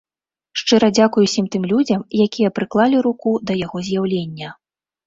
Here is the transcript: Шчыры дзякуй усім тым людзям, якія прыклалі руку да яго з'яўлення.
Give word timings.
Шчыры 0.61 0.87
дзякуй 0.97 1.27
усім 1.27 1.45
тым 1.57 1.63
людзям, 1.73 2.01
якія 2.27 2.49
прыклалі 2.59 2.97
руку 3.11 3.39
да 3.49 3.61
яго 3.65 3.77
з'яўлення. 3.93 4.49